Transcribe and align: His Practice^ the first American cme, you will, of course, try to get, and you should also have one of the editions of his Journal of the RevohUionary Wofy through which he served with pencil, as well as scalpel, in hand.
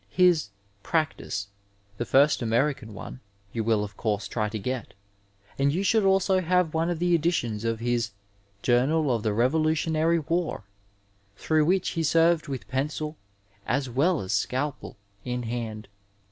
His 0.09 0.49
Practice^ 0.83 1.45
the 1.97 2.05
first 2.05 2.41
American 2.41 2.89
cme, 2.91 3.19
you 3.53 3.63
will, 3.63 3.83
of 3.83 3.97
course, 3.97 4.27
try 4.27 4.49
to 4.49 4.57
get, 4.57 4.95
and 5.59 5.71
you 5.71 5.83
should 5.83 6.03
also 6.03 6.39
have 6.41 6.73
one 6.73 6.89
of 6.89 6.97
the 6.97 7.13
editions 7.13 7.63
of 7.63 7.79
his 7.81 8.09
Journal 8.63 9.13
of 9.15 9.21
the 9.21 9.29
RevohUionary 9.29 10.25
Wofy 10.25 10.63
through 11.37 11.65
which 11.65 11.89
he 11.89 12.01
served 12.01 12.47
with 12.47 12.67
pencil, 12.67 13.15
as 13.67 13.91
well 13.91 14.21
as 14.21 14.33
scalpel, 14.33 14.97
in 15.23 15.43
hand. 15.43 15.87